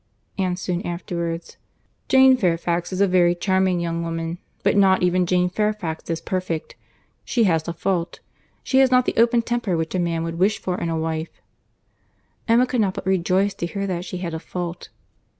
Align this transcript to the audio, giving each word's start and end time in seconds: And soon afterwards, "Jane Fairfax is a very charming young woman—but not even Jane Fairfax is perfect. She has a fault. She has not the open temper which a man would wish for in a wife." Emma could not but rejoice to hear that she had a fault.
And 0.35 0.57
soon 0.57 0.81
afterwards, 0.81 1.57
"Jane 2.09 2.35
Fairfax 2.35 2.91
is 2.91 3.01
a 3.01 3.07
very 3.07 3.35
charming 3.35 3.79
young 3.79 4.01
woman—but 4.01 4.75
not 4.75 5.03
even 5.03 5.27
Jane 5.27 5.47
Fairfax 5.47 6.09
is 6.09 6.19
perfect. 6.19 6.75
She 7.23 7.43
has 7.43 7.67
a 7.67 7.73
fault. 7.73 8.19
She 8.63 8.79
has 8.79 8.89
not 8.89 9.05
the 9.05 9.13
open 9.15 9.43
temper 9.43 9.77
which 9.77 9.93
a 9.93 9.99
man 9.99 10.23
would 10.23 10.39
wish 10.39 10.57
for 10.57 10.75
in 10.81 10.89
a 10.89 10.97
wife." 10.97 11.39
Emma 12.47 12.65
could 12.65 12.81
not 12.81 12.95
but 12.95 13.05
rejoice 13.05 13.53
to 13.53 13.67
hear 13.67 13.85
that 13.85 14.03
she 14.03 14.17
had 14.17 14.33
a 14.33 14.39
fault. 14.39 14.89